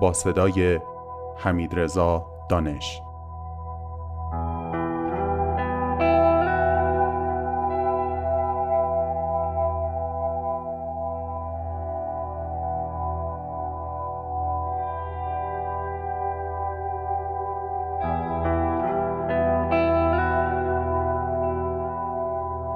با 0.00 0.12
صدای 0.12 0.80
حمید 1.36 1.78
رضا 1.78 2.26
دانش. 2.48 3.00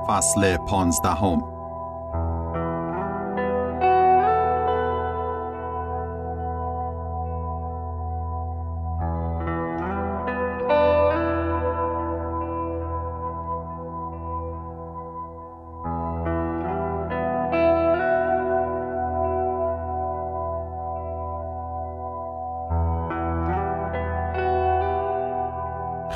فصل 0.07 0.57
پانزدهم. 0.57 1.50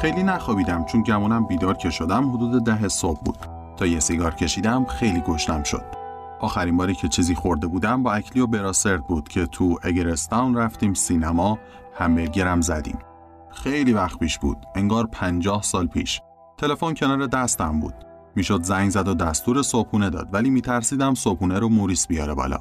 خیلی 0.04 0.22
نخوابیدم 0.22 0.84
چون 0.84 1.02
گمونم 1.02 1.46
بیدار 1.46 1.74
که 1.74 1.90
شدم 1.90 2.30
حدود 2.30 2.64
ده 2.64 2.88
صبح 2.88 3.20
بود. 3.24 3.38
تا 3.76 3.86
یه 3.86 4.00
سیگار 4.00 4.34
کشیدم 4.34 4.84
خیلی 4.84 5.20
گشنم 5.20 5.62
شد. 5.62 5.84
آخرین 6.40 6.76
باری 6.76 6.94
که 6.94 7.08
چیزی 7.08 7.34
خورده 7.34 7.66
بودم 7.66 8.02
با 8.02 8.12
اکلی 8.12 8.42
و 8.42 8.46
براسرد 8.46 9.06
بود 9.06 9.28
که 9.28 9.46
تو 9.46 9.78
اگرستان 9.82 10.54
رفتیم 10.54 10.94
سینما 10.94 11.58
همبرگرم 11.94 12.60
زدیم. 12.60 12.98
خیلی 13.50 13.92
وقت 13.92 14.18
پیش 14.18 14.38
بود 14.38 14.56
انگار 14.74 15.06
پنجاه 15.06 15.62
سال 15.62 15.86
پیش. 15.86 16.20
تلفن 16.58 16.94
کنار 16.94 17.26
دستم 17.26 17.80
بود. 17.80 17.94
می‌شد 18.36 18.62
زنگ 18.62 18.90
زد 18.90 19.08
و 19.08 19.14
دستور 19.14 19.62
صبحونه 19.62 20.10
داد 20.10 20.28
ولی 20.32 20.50
میترسیدم 20.50 21.14
صبحونه 21.14 21.58
رو 21.58 21.68
موریس 21.68 22.06
بیاره 22.06 22.34
بالا. 22.34 22.58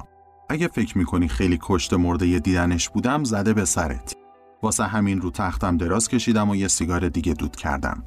اگه 0.48 0.68
فکر 0.68 0.98
می‌کنی 0.98 1.28
خیلی 1.28 1.58
کشت 1.62 1.94
مرده 1.94 2.38
دیدنش 2.38 2.88
بودم 2.88 3.24
زده 3.24 3.54
به 3.54 3.64
سرت. 3.64 4.23
واسه 4.64 4.84
همین 4.84 5.20
رو 5.20 5.30
تختم 5.30 5.76
دراز 5.76 6.08
کشیدم 6.08 6.50
و 6.50 6.56
یه 6.56 6.68
سیگار 6.68 7.08
دیگه 7.08 7.34
دود 7.34 7.56
کردم. 7.56 8.04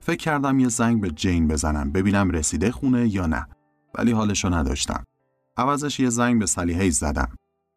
فکر 0.00 0.16
کردم 0.16 0.58
یه 0.58 0.68
زنگ 0.68 1.00
به 1.00 1.10
جین 1.10 1.48
بزنم 1.48 1.92
ببینم 1.92 2.30
رسیده 2.30 2.70
خونه 2.70 3.08
یا 3.08 3.26
نه. 3.26 3.46
ولی 3.94 4.12
حالشو 4.12 4.54
نداشتم. 4.54 5.04
عوضش 5.56 6.00
یه 6.00 6.10
زنگ 6.10 6.38
به 6.38 6.46
سلی 6.46 6.90
زدم. 6.90 7.28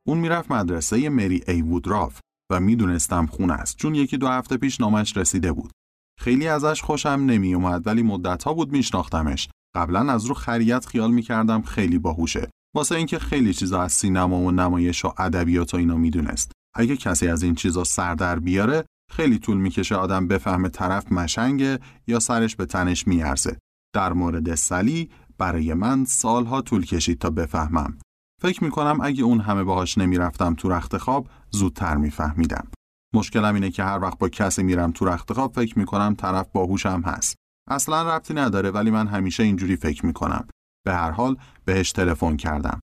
اون 0.08 0.18
می‌رفت 0.18 0.52
مدرسه 0.52 1.10
مری 1.10 1.44
ای 1.48 1.62
وودراف 1.62 2.20
و 2.52 2.60
می‌دونستم 2.60 3.26
خونه 3.26 3.54
است 3.54 3.78
چون 3.78 3.96
یکی 3.96 4.18
دو 4.18 4.28
هفته 4.28 4.58
پیش 4.58 4.82
نامش 4.82 5.18
رسیده 5.18 5.52
بود. 5.52 5.72
خیلی 6.20 6.48
ازش 6.48 6.82
خوشم 6.82 7.10
نمی 7.10 7.54
اومد 7.54 7.88
ولی 7.88 8.04
مدتها 8.04 8.54
بود 8.54 8.72
میشناختمش. 8.72 9.50
قبلا 9.76 10.14
از 10.14 10.26
رو 10.26 10.34
خریت 10.34 10.86
خیال 10.86 11.12
می‌کردم 11.12 11.62
خیلی 11.62 12.00
باهوشه. 12.00 12.50
واسه 12.76 12.96
اینکه 12.96 13.20
خیلی 13.20 13.54
چیزا 13.54 13.82
از 13.82 13.92
سینما 13.92 14.38
و 14.38 14.52
نمایش 14.52 15.06
و 15.06 15.14
ادبیات 15.18 15.74
و 15.74 15.78
اینا 15.78 15.96
می‌دونست. 15.96 16.52
اگه 16.80 16.98
کسی 16.98 17.28
از 17.28 17.44
این 17.44 17.56
چیزا 17.56 17.84
سر 17.84 18.16
در 18.16 18.40
بیاره 18.40 18.86
خیلی 19.12 19.40
طول 19.40 19.58
می‌کشه 19.58 19.96
آدم 19.96 20.28
بفهمه 20.28 20.70
طرف 20.70 21.12
مشنگه 21.12 21.80
یا 22.08 22.20
سرش 22.20 22.56
به 22.56 22.66
تنش 22.66 23.08
میارزه. 23.08 23.58
در 23.96 24.14
مورد 24.14 24.56
سلی 24.56 25.10
برای 25.38 25.74
من 25.74 26.06
سالها 26.06 26.62
طول 26.62 26.86
کشید 26.86 27.20
تا 27.20 27.30
بفهمم. 27.30 27.98
فکر 28.42 28.64
می‌کنم 28.64 29.00
اگه 29.02 29.24
اون 29.24 29.40
همه 29.40 29.64
باهاش 29.64 29.98
نمی‌رفتم 29.98 30.54
تو 30.54 30.70
رخت 30.70 30.98
خواب 30.98 31.30
زودتر 31.52 31.96
میفهمیدم. 31.96 32.68
مشکلم 33.14 33.56
اینه 33.56 33.72
که 33.72 33.84
هر 33.84 34.00
وقت 34.00 34.18
با 34.18 34.30
کسی 34.30 34.64
میرم 34.64 34.92
تو 34.92 35.06
رخت 35.06 35.34
خواب 35.34 35.54
فکر 35.54 35.80
می‌کنم 35.80 36.16
طرف 36.16 36.48
باهوشم 36.52 37.02
هست. 37.06 37.36
اصلا 37.70 38.16
ربطی 38.16 38.34
نداره 38.34 38.72
ولی 38.72 38.92
من 38.92 39.08
همیشه 39.08 39.44
اینجوری 39.44 39.76
فکر 39.76 40.06
می‌کنم. 40.06 40.48
به 40.86 40.94
هر 40.94 41.12
حال 41.12 41.38
بهش 41.66 41.92
تلفن 41.92 42.36
کردم. 42.36 42.80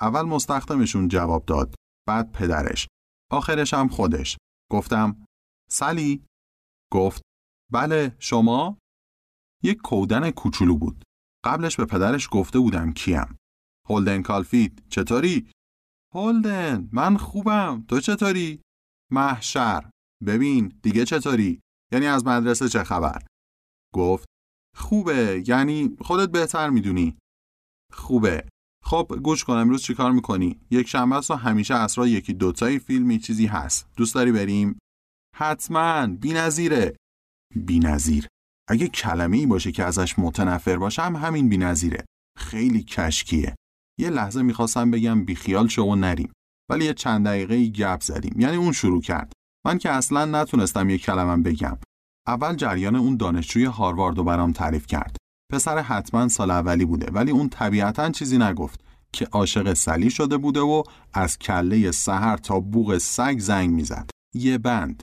اول 0.00 0.22
مستخدمشون 0.22 1.08
جواب 1.08 1.44
داد. 1.44 1.74
بعد 2.08 2.32
پدرش. 2.32 2.86
آخرش 3.32 3.74
هم 3.74 3.88
خودش. 3.88 4.36
گفتم 4.70 5.26
سلی؟ 5.70 6.24
گفت 6.92 7.22
بله 7.72 8.16
شما؟ 8.18 8.78
یک 9.62 9.78
کودن 9.78 10.30
کوچولو 10.30 10.76
بود. 10.78 11.04
قبلش 11.44 11.76
به 11.76 11.84
پدرش 11.84 12.28
گفته 12.32 12.58
بودم 12.58 12.92
کیم. 12.92 13.36
هولدن 13.88 14.22
کالفید 14.22 14.82
چطوری؟ 14.88 15.50
هولدن 16.14 16.88
من 16.92 17.16
خوبم 17.16 17.84
تو 17.88 18.00
چطوری؟ 18.00 18.62
محشر 19.12 19.90
ببین 20.26 20.78
دیگه 20.82 21.04
چطوری؟ 21.04 21.60
یعنی 21.92 22.06
از 22.06 22.26
مدرسه 22.26 22.68
چه 22.68 22.84
خبر؟ 22.84 23.26
گفت 23.94 24.24
خوبه 24.76 25.44
یعنی 25.46 25.96
خودت 26.00 26.32
بهتر 26.32 26.70
می‌دونی 26.70 27.18
خوبه 27.92 28.48
خب 28.84 29.18
گوش 29.22 29.44
کن 29.44 29.54
امروز 29.54 29.82
چیکار 29.82 30.12
می‌کنی؟ 30.12 30.60
یک 30.70 30.88
شنبه 30.88 31.16
است 31.16 31.30
و 31.30 31.34
همیشه 31.34 31.74
اصرا 31.74 32.06
یکی 32.06 32.32
دوتایی 32.32 32.78
فیلمی 32.78 33.18
چیزی 33.18 33.46
هست. 33.46 33.86
دوست 33.96 34.14
داری 34.14 34.32
بریم؟ 34.32 34.78
حتما. 35.36 36.06
بی‌نظیره. 36.06 36.96
بی‌نظیر. 37.56 38.26
اگه 38.68 38.88
کلمه 38.88 39.36
ای 39.36 39.46
باشه 39.46 39.72
که 39.72 39.84
ازش 39.84 40.18
متنفر 40.18 40.76
باشم 40.76 41.16
همین 41.16 41.48
بی‌نظیره. 41.48 42.04
خیلی 42.38 42.82
کشکیه. 42.82 43.54
یه 44.00 44.10
لحظه 44.10 44.42
می‌خواستم 44.42 44.90
بگم 44.90 45.24
بیخیال 45.24 45.68
شو 45.68 45.82
و 45.82 45.94
نریم. 45.94 46.32
ولی 46.70 46.84
یه 46.84 46.94
چند 46.94 47.26
دقیقه 47.26 47.66
گپ 47.66 48.00
زدیم. 48.00 48.40
یعنی 48.40 48.56
اون 48.56 48.72
شروع 48.72 49.00
کرد. 49.00 49.32
من 49.66 49.78
که 49.78 49.90
اصلا 49.90 50.24
نتونستم 50.24 50.90
یه 50.90 50.98
کلمم 50.98 51.42
بگم. 51.42 51.78
اول 52.26 52.56
جریان 52.56 52.96
اون 52.96 53.16
دانشجوی 53.16 53.64
هاروارد 53.64 54.18
رو 54.18 54.24
برام 54.24 54.52
تعریف 54.52 54.86
کرد. 54.86 55.16
پسر 55.52 55.78
حتما 55.78 56.28
سال 56.28 56.50
اولی 56.50 56.84
بوده 56.84 57.12
ولی 57.12 57.30
اون 57.30 57.48
طبیعتا 57.48 58.10
چیزی 58.10 58.38
نگفت 58.38 58.80
که 59.12 59.24
عاشق 59.24 59.72
سلی 59.72 60.10
شده 60.10 60.36
بوده 60.36 60.60
و 60.60 60.82
از 61.12 61.38
کله 61.38 61.90
سحر 61.90 62.36
تا 62.36 62.60
بوق 62.60 62.98
سگ 62.98 63.36
زنگ 63.38 63.70
می‌زد. 63.70 64.10
یه 64.34 64.58
بند. 64.58 65.02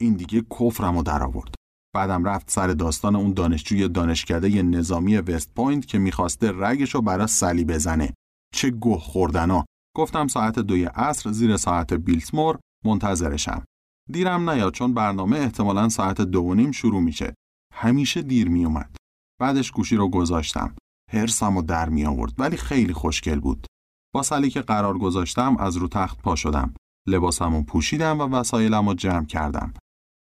این 0.00 0.14
دیگه 0.14 0.42
کفرم 0.60 0.96
و 0.96 1.02
در 1.02 1.22
آورد 1.22 1.54
بعدم 1.94 2.24
رفت 2.24 2.50
سر 2.50 2.66
داستان 2.66 3.16
اون 3.16 3.32
دانشجوی 3.32 3.88
دانشکده 3.88 4.62
نظامی 4.62 5.16
وست 5.16 5.54
پوینت 5.54 5.86
که 5.86 5.98
می‌خواسته 5.98 6.52
رگشو 6.56 7.00
برا 7.00 7.26
سلی 7.26 7.64
بزنه. 7.64 8.14
چه 8.54 8.70
گوه 8.70 9.00
خوردنا 9.00 9.64
گفتم 9.96 10.28
ساعت 10.28 10.58
دوی 10.58 10.84
عصر 10.84 11.32
زیر 11.32 11.56
ساعت 11.56 11.92
بیلتمور 11.92 12.58
منتظرشم. 12.84 13.64
دیرم 14.12 14.50
نیاد 14.50 14.72
چون 14.72 14.94
برنامه 14.94 15.36
احتمالا 15.36 15.88
ساعت 15.88 16.20
دو 16.20 16.40
و 16.40 16.54
نیم 16.54 16.70
شروع 16.70 17.00
میشه. 17.00 17.34
همیشه 17.74 18.22
دیر 18.22 18.48
میومد 18.48 19.01
بعدش 19.42 19.70
گوشی 19.70 19.96
رو 19.96 20.08
گذاشتم. 20.08 20.74
هرسم 21.12 21.56
و 21.56 21.62
در 21.62 21.88
می 21.88 22.04
آورد 22.04 22.32
ولی 22.38 22.56
خیلی 22.56 22.92
خوشگل 22.92 23.40
بود. 23.40 23.66
با 24.14 24.22
سلی 24.22 24.50
که 24.50 24.60
قرار 24.60 24.98
گذاشتم 24.98 25.56
از 25.56 25.76
رو 25.76 25.88
تخت 25.88 26.22
پا 26.22 26.36
شدم. 26.36 26.74
لباسم 27.08 27.54
رو 27.54 27.62
پوشیدم 27.62 28.20
و 28.20 28.22
وسایلم 28.22 28.88
رو 28.88 28.94
جمع 28.94 29.26
کردم. 29.26 29.74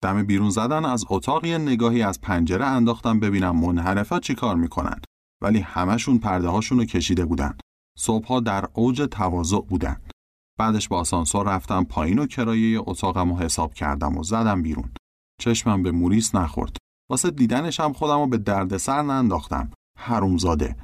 دم 0.03 0.23
بیرون 0.23 0.49
زدن 0.49 0.85
از 0.85 1.05
اتاق 1.09 1.45
یه 1.45 1.57
نگاهی 1.57 2.01
از 2.01 2.21
پنجره 2.21 2.65
انداختم 2.65 3.19
ببینم 3.19 3.55
منحرفا 3.55 4.19
چی 4.19 4.35
کار 4.35 4.55
می‌کنن. 4.55 5.01
ولی 5.41 5.59
همشون 5.59 6.17
پرده 6.17 6.47
هاشون 6.47 6.77
رو 6.77 6.85
کشیده 6.85 7.25
بودن. 7.25 7.57
صبحها 7.97 8.39
در 8.39 8.69
اوج 8.73 9.07
تواضع 9.11 9.59
بودن. 9.59 10.01
بعدش 10.59 10.87
با 10.87 10.99
آسانسور 10.99 11.55
رفتم 11.55 11.83
پایین 11.83 12.19
و 12.19 12.25
کرایه 12.25 12.79
اتاقم 12.85 13.29
رو 13.29 13.37
حساب 13.37 13.73
کردم 13.73 14.17
و 14.17 14.23
زدم 14.23 14.61
بیرون. 14.61 14.89
چشمم 15.41 15.83
به 15.83 15.91
موریس 15.91 16.35
نخورد. 16.35 16.80
واسه 17.11 17.31
دیدنش 17.31 17.79
هم 17.79 17.93
خودم 17.93 18.19
رو 18.19 18.27
به 18.27 18.37
دردسر 18.37 19.01
ننداختم. 19.01 19.71
زاده. 20.37 20.75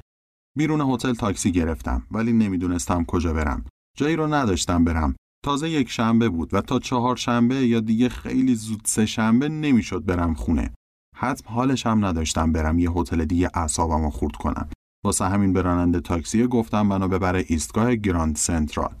بیرون 0.56 0.80
هتل 0.80 1.14
تاکسی 1.14 1.52
گرفتم 1.52 2.06
ولی 2.10 2.32
نمی‌دونستم 2.32 3.04
کجا 3.04 3.32
برم. 3.32 3.64
جایی 3.96 4.16
رو 4.16 4.34
نداشتم 4.34 4.84
برم. 4.84 5.16
تازه 5.44 5.70
یک 5.70 5.90
شنبه 5.90 6.28
بود 6.28 6.54
و 6.54 6.60
تا 6.60 6.78
چهار 6.78 7.16
شنبه 7.16 7.54
یا 7.54 7.80
دیگه 7.80 8.08
خیلی 8.08 8.54
زود 8.54 8.82
سه 8.84 9.06
شنبه 9.06 9.48
نمی‌شد 9.48 10.04
برم 10.04 10.34
خونه. 10.34 10.74
حتم 11.16 11.54
حالش 11.54 11.86
هم 11.86 12.04
نداشتم 12.04 12.52
برم 12.52 12.78
یه 12.78 12.90
هتل 12.90 13.24
دیگه 13.24 13.50
اعصابم 13.54 14.02
رو 14.02 14.10
خورد 14.10 14.36
کنم. 14.36 14.68
واسه 15.04 15.24
همین 15.24 15.52
به 15.52 15.62
راننده 15.62 16.00
تاکسی 16.00 16.46
گفتم 16.46 16.82
منو 16.82 17.08
ببره 17.08 17.44
ایستگاه 17.48 17.96
گراند 17.96 18.36
سنترال. 18.36 18.94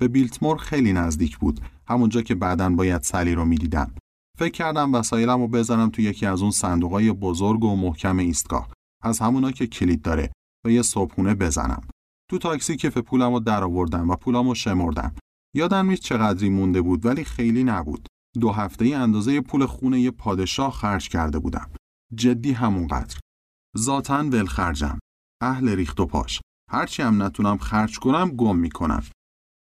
به 0.00 0.08
بیلتمور 0.08 0.56
خیلی 0.56 0.92
نزدیک 0.92 1.38
بود 1.38 1.60
همونجا 1.88 2.22
که 2.22 2.34
بعدا 2.34 2.70
باید 2.70 3.02
سلی 3.02 3.34
رو 3.34 3.44
می‌دیدم 3.44 3.94
فکر 4.40 4.50
کردم 4.50 4.94
وسایلم 4.94 5.40
رو 5.40 5.48
بزنم 5.48 5.90
تو 5.90 6.02
یکی 6.02 6.26
از 6.26 6.42
اون 6.42 6.50
صندوقای 6.50 7.12
بزرگ 7.12 7.64
و 7.64 7.76
محکم 7.76 8.18
ایستگاه. 8.18 8.68
از 9.02 9.18
همونا 9.18 9.50
که 9.50 9.66
کلید 9.66 10.02
داره 10.02 10.32
و 10.66 10.70
یه 10.70 10.82
صبحونه 10.82 11.34
بزنم. 11.34 11.82
تو 12.30 12.38
تاکسی 12.38 12.76
کف 12.76 12.98
پولم 12.98 13.32
رو 13.32 13.40
در 13.40 13.64
آوردم 13.64 14.10
و 14.10 14.16
پولم 14.16 14.48
رو 14.48 14.54
شمردم. 14.54 15.14
یادم 15.54 15.90
نیست 15.90 16.02
چقدری 16.02 16.50
مونده 16.50 16.82
بود 16.82 17.06
ولی 17.06 17.24
خیلی 17.24 17.64
نبود. 17.64 18.06
دو 18.40 18.50
هفته 18.50 18.84
ای 18.84 18.94
اندازه 18.94 19.40
پول 19.40 19.66
خونه 19.66 20.00
یه 20.00 20.10
پادشاه 20.10 20.72
خرج 20.72 21.08
کرده 21.08 21.38
بودم. 21.38 21.70
جدی 22.14 22.52
همونقدر. 22.52 23.18
ذاتا 23.78 24.18
ولخرجم. 24.18 24.98
اهل 25.42 25.68
ریخت 25.68 26.00
و 26.00 26.06
پاش. 26.06 26.40
هرچی 26.70 27.02
هم 27.02 27.22
نتونم 27.22 27.58
خرج 27.58 27.98
کنم 27.98 28.30
گم 28.30 28.56
می‌کنم. 28.56 29.02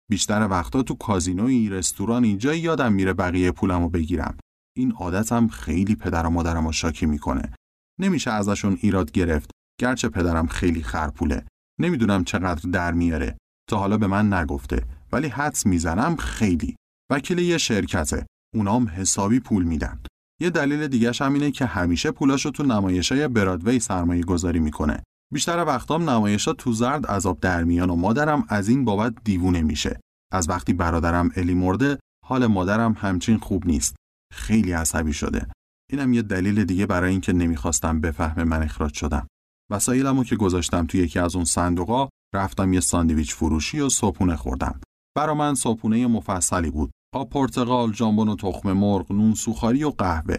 بیشتر 0.10 0.48
وقتا 0.48 0.84
تو 0.84 0.96
کازینوی 0.96 1.70
رستوران 1.70 2.24
اینجا 2.24 2.54
یادم 2.54 2.94
میره 2.94 3.14
بقیه 3.14 3.52
پولمو 3.52 3.90
بگیرم. 3.90 4.38
این 4.80 4.92
عادتم 4.92 5.48
خیلی 5.48 5.96
پدر 5.96 6.26
و 6.26 6.30
مادرم 6.30 6.66
رو 6.66 6.72
شاکی 6.72 7.06
می‌کنه. 7.06 7.54
نمیشه 8.00 8.32
ازشون 8.32 8.78
ایراد 8.82 9.12
گرفت. 9.12 9.52
گرچه 9.82 10.10
پدرم 10.10 10.48
خیلی 10.48 10.84
خرپوله. 10.84 11.46
نمی‌دونم 11.80 12.24
چقدر 12.24 12.70
در 12.70 12.92
میاره. 12.92 13.38
تا 13.70 13.78
حالا 13.78 13.98
به 13.98 14.08
من 14.08 14.34
نگفته. 14.34 14.86
ولی 15.12 15.28
حدس 15.28 15.66
می‌زنم 15.66 16.16
خیلی. 16.16 16.76
وکیل 17.12 17.40
یه 17.40 17.58
شرکته. 17.58 18.26
اونام 18.56 18.88
حسابی 18.88 19.40
پول 19.40 19.64
میدن. 19.64 20.00
یه 20.42 20.50
دلیل 20.50 20.88
دیگه 20.88 21.12
هم 21.20 21.34
اینه 21.34 21.52
که 21.52 21.66
همیشه 21.66 22.12
پولاشو 22.12 22.52
تو 22.52 22.64
نمایشای 22.64 23.28
برادوی 23.28 23.80
سرمایه 23.80 24.24
گذاری 24.24 24.60
می‌کنه. 24.60 25.04
بیشتر 25.34 25.58
وقتام 25.58 26.10
نمایشا 26.10 26.54
تو 26.54 26.72
زرد 26.72 27.06
عذاب 27.06 27.40
در 27.40 27.64
میان 27.64 27.90
و 27.90 27.96
مادرم 27.96 28.46
از 28.50 28.70
این 28.70 28.86
بابت 28.86 29.14
دیوونه 29.24 29.62
میشه. 29.62 30.00
از 30.32 30.50
وقتی 30.50 30.74
برادرم 30.74 31.32
الی 31.36 31.54
مرده 31.54 32.00
حال 32.26 32.48
مادرم 32.48 32.96
همچین 33.00 33.38
خوب 33.38 33.68
نیست. 33.68 33.96
خیلی 34.34 34.72
عصبی 34.72 35.14
شده. 35.14 35.48
اینم 35.92 36.14
یه 36.14 36.22
دلیل 36.22 36.66
دیگه 36.66 36.86
برای 36.86 37.12
اینکه 37.12 37.34
نمی‌خواستم 37.34 38.02
بفهمه 38.02 38.44
من 38.44 38.64
اخراج 38.64 38.94
شدم. 38.94 39.28
وسایلمو 39.72 40.24
که 40.24 40.36
گذاشتم 40.36 40.86
تو 40.86 40.98
یکی 40.98 41.20
از 41.20 41.36
اون 41.36 41.46
صندوقا 41.46 42.10
رفتم 42.36 42.74
یه 42.74 42.80
ساندویچ 42.80 43.36
فروشی 43.36 43.80
و 43.80 43.90
صبحونه 43.90 44.36
خوردم. 44.36 44.80
برا 45.18 45.36
من 45.36 45.56
صبحونه 45.56 46.08
مفصلی 46.08 46.72
بود. 46.72 46.92
آب 47.14 47.30
پرتقال، 47.30 47.94
ژامبون 47.94 48.30
و 48.30 48.36
تخم 48.36 48.74
مرغ، 48.74 49.12
نون 49.12 49.34
سوخاری 49.34 49.84
و 49.84 49.90
قهوه. 49.90 50.38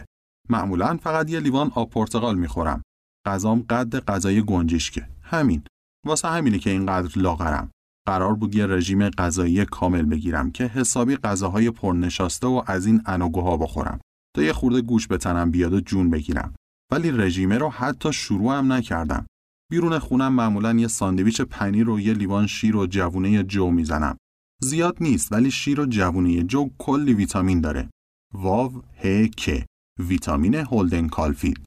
معمولا 0.48 0.96
فقط 0.96 1.30
یه 1.30 1.40
لیوان 1.40 1.70
آب 1.74 1.90
پرتقال 1.90 2.38
می‌خورم. 2.38 2.82
غذام 3.26 3.62
قد 3.62 4.04
غذای 4.04 4.42
گنجشکه 4.42 5.08
همین 5.22 5.62
واسه 6.06 6.28
همینه 6.28 6.58
که 6.58 6.70
اینقدر 6.70 7.18
لاغرم 7.18 7.70
قرار 8.06 8.34
بود 8.34 8.54
یه 8.54 8.66
رژیم 8.66 9.08
غذایی 9.08 9.64
کامل 9.64 10.02
بگیرم 10.02 10.50
که 10.50 10.64
حسابی 10.64 11.16
غذاهای 11.16 11.70
پرنشاسته 11.70 12.46
و 12.46 12.62
از 12.66 12.86
این 12.86 13.02
انوگوها 13.06 13.56
بخورم 13.56 14.00
تا 14.36 14.42
یه 14.42 14.52
خورده 14.52 14.80
گوش 14.80 15.06
به 15.06 15.18
تنم 15.18 15.50
بیاد 15.50 15.72
و 15.72 15.80
جون 15.80 16.10
بگیرم. 16.10 16.54
ولی 16.92 17.10
رژیمه 17.10 17.58
رو 17.58 17.68
حتی 17.68 18.12
شروع 18.12 18.58
هم 18.58 18.72
نکردم. 18.72 19.26
بیرون 19.70 19.98
خونم 19.98 20.32
معمولا 20.32 20.72
یه 20.72 20.88
ساندویچ 20.88 21.40
پنیر 21.40 21.88
و 21.88 22.00
یه 22.00 22.12
لیوان 22.12 22.46
شیر 22.46 22.76
و 22.76 22.86
جوونه 22.86 23.42
جو 23.42 23.70
می‌زنم. 23.70 24.16
زیاد 24.62 24.96
نیست 25.00 25.32
ولی 25.32 25.50
شیر 25.50 25.80
و 25.80 25.86
جوونه 25.86 26.42
جو 26.42 26.70
کلی 26.78 27.14
ویتامین 27.14 27.60
داره. 27.60 27.90
واو 28.34 28.82
ه 29.02 29.28
ک 29.28 29.64
ویتامین 29.98 30.54
هولدن 30.54 31.08
کالفیلد 31.08 31.64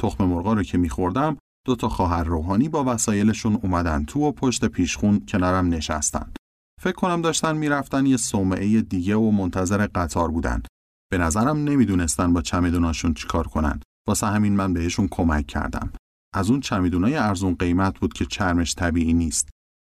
تخم 0.00 0.24
مرغا 0.24 0.52
رو 0.52 0.62
که 0.62 0.78
میخوردم 0.78 1.36
دو 1.70 1.76
تا 1.76 1.88
خواهر 1.88 2.24
روحانی 2.24 2.68
با 2.68 2.84
وسایلشون 2.84 3.54
اومدن 3.62 4.04
تو 4.04 4.20
و 4.20 4.32
پشت 4.32 4.64
پیشخون 4.64 5.26
کنارم 5.28 5.68
نشستن. 5.68 6.32
فکر 6.80 6.92
کنم 6.92 7.22
داشتن 7.22 7.56
می‌رفتن 7.56 8.06
یه 8.06 8.16
صومعه 8.16 8.80
دیگه 8.80 9.16
و 9.16 9.30
منتظر 9.30 9.86
قطار 9.86 10.30
بودن. 10.30 10.62
به 11.10 11.18
نظرم 11.18 11.56
نمی‌دونستن 11.56 12.32
با 12.32 12.42
چمدوناشون 12.42 13.14
چیکار 13.14 13.46
کنن. 13.46 13.80
واسه 14.08 14.26
همین 14.26 14.56
من 14.56 14.72
بهشون 14.72 15.08
کمک 15.10 15.46
کردم. 15.46 15.92
از 16.34 16.50
اون 16.50 16.60
چمدونای 16.60 17.16
ارزون 17.16 17.54
قیمت 17.54 17.98
بود 17.98 18.12
که 18.12 18.26
چرمش 18.26 18.74
طبیعی 18.74 19.12
نیست. 19.12 19.48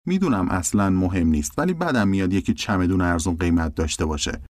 می‌دونم 0.08 0.50
اصلا 0.50 0.90
مهم 0.90 1.28
نیست 1.28 1.60
ولی 1.60 1.74
بعدم 1.74 2.08
میاد 2.08 2.34
یکی 2.34 2.54
چمدون 2.54 3.02
ارزون 3.02 3.36
قیمت 3.36 3.76
داشته 3.76 4.06
باشه. 4.06 4.42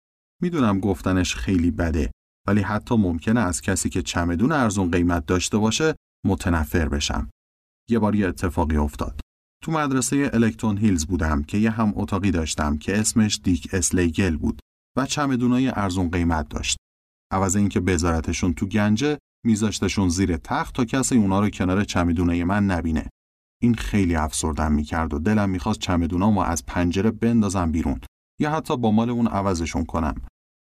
می‌دونم 0.42 0.80
گفتنش 0.80 1.36
خیلی 1.36 1.72
بده 1.72 2.12
ولی 2.48 2.62
حتی 2.62 2.96
ممکنه 2.96 3.40
از 3.40 3.62
کسی 3.62 3.90
که 3.90 4.02
چمدون 4.02 4.52
ارزون 4.52 4.92
قیمت 4.92 5.26
داشته 5.26 5.58
باشه 5.58 5.96
متنفر 6.26 6.90
بشم. 6.90 7.30
یه 7.90 8.00
بار 8.00 8.16
یه 8.16 8.28
اتفاقی 8.28 8.78
افتاد. 8.78 9.20
تو 9.64 9.72
مدرسه 9.72 10.30
الکترون 10.34 10.78
هیلز 10.78 11.06
بودم 11.06 11.44
که 11.44 11.58
یه 11.58 11.72
هم 11.72 11.94
اتاقی 11.96 12.32
داشتم 12.32 12.78
که 12.78 13.00
اسمش 13.00 13.40
دیک 13.44 13.70
اسلیگل 13.74 14.38
بود 14.38 14.60
و 14.98 15.06
چمدونای 15.06 15.68
ارزون 15.68 16.10
قیمت 16.10 16.50
داشت. 16.50 16.78
عوض 17.34 17.56
اینکه 17.56 17.80
بذارتشون 17.80 18.54
تو 18.54 18.66
گنجه 18.66 19.18
میذاشتشون 19.46 20.10
زیر 20.10 20.38
تخت 20.38 20.76
تا 20.76 20.86
کسی 20.86 21.18
اونا 21.18 21.40
رو 21.40 21.50
کنار 21.50 21.84
چمدونه 21.84 22.44
من 22.44 22.66
نبینه. 22.66 23.10
این 23.62 23.76
خیلی 23.76 24.16
افسردم 24.16 24.72
می‌کرد 24.72 25.14
و 25.14 25.20
دلم 25.20 25.50
می‌خواست 25.50 25.80
چمدونامو 25.80 26.42
از 26.42 26.66
پنجره 26.66 27.12
بندازم 27.12 27.72
بیرون 27.72 28.00
یا 28.40 28.52
حتی 28.52 28.78
با 28.78 28.92
مال 28.92 29.10
اون 29.10 29.28
عوضشون 29.28 29.86
کنم. 29.86 30.16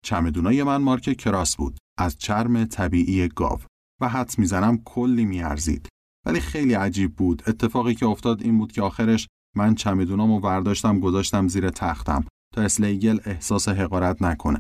چمدونای 0.06 0.64
من 0.64 0.78
مارک 0.78 1.18
کراس 1.18 1.56
بود 1.56 1.78
از 2.00 2.18
چرم 2.18 2.66
طبیعی 2.66 3.28
گاو 3.28 3.60
و 4.02 4.08
حدس 4.08 4.40
می‌زنم 4.40 4.78
کلی 4.86 5.26
میارزید. 5.26 5.90
ولی 6.26 6.40
خیلی 6.40 6.74
عجیب 6.74 7.16
بود. 7.16 7.44
اتفاقی 7.48 7.96
که 7.96 8.06
افتاد 8.06 8.42
این 8.42 8.58
بود 8.58 8.72
که 8.72 8.82
آخرش 8.82 9.28
من 9.56 9.76
چمدونامو 9.76 10.40
برداشتم 10.40 11.00
گذاشتم 11.00 11.48
زیر 11.48 11.70
تختم 11.70 12.26
تا 12.56 12.62
اسلیگل 12.62 13.20
احساس 13.26 13.70
حقارت 13.70 14.22
نکنه. 14.22 14.60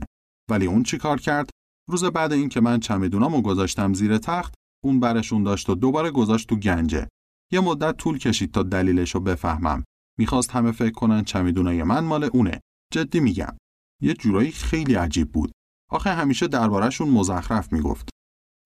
ولی 0.49 0.65
اون 0.65 0.83
چی 0.83 0.97
کار 0.97 1.19
کرد؟ 1.19 1.49
روز 1.89 2.03
بعد 2.03 2.33
این 2.33 2.49
که 2.49 2.61
من 2.61 2.79
چمدونامو 2.79 3.41
گذاشتم 3.41 3.93
زیر 3.93 4.17
تخت 4.17 4.53
اون 4.83 4.99
برشون 4.99 5.43
داشت 5.43 5.69
و 5.69 5.75
دوباره 5.75 6.11
گذاشت 6.11 6.49
تو 6.49 6.55
گنجه. 6.55 7.07
یه 7.51 7.59
مدت 7.59 7.97
طول 7.97 8.17
کشید 8.17 8.51
تا 8.51 8.63
دلیلشو 8.63 9.19
بفهمم. 9.19 9.83
می‌خواست 10.19 10.51
همه 10.51 10.71
فکر 10.71 10.93
کنن 10.93 11.23
چمدونای 11.23 11.83
من 11.83 12.03
مال 12.03 12.23
اونه. 12.23 12.59
جدی 12.93 13.19
میگم. 13.19 13.57
یه 14.01 14.13
جورایی 14.13 14.51
خیلی 14.51 14.93
عجیب 14.93 15.31
بود. 15.31 15.51
آخه 15.89 16.09
همیشه 16.09 16.47
دربارهشون 16.47 17.09
مزخرف 17.09 17.73
می‌گفت. 17.73 18.09